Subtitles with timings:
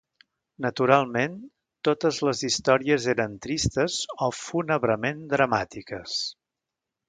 [0.65, 1.35] Naturalment,
[1.89, 6.21] totes les històries eren tristes, o fúnebrement dramàtiques.